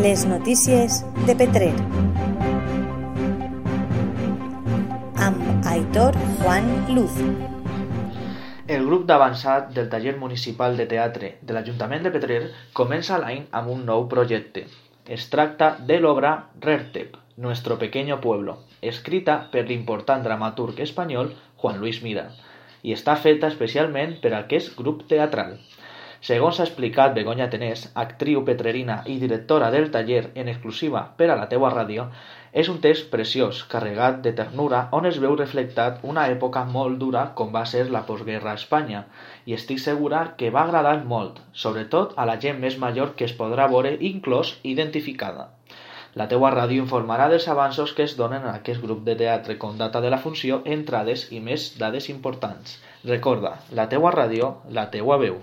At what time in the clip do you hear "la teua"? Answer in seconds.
31.38-31.70, 46.20-46.52, 53.80-54.14, 54.78-55.18